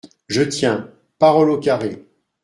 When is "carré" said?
1.59-2.03